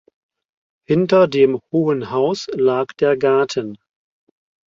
Hinter 0.87 1.27
dem 1.27 1.59
Hohen 1.71 2.09
Haus 2.09 2.47
lag 2.53 2.87
der 2.93 3.17
Garten. 3.17 3.77